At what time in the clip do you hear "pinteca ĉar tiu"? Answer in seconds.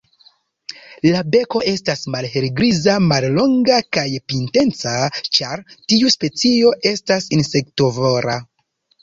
4.33-6.11